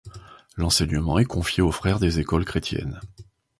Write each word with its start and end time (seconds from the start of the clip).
L'enseignement 0.57 1.19
est 1.19 1.25
confié 1.25 1.61
aux 1.61 1.71
Frères 1.71 1.99
des 1.99 2.19
écoles 2.19 2.43
chrétiennes. 2.43 2.99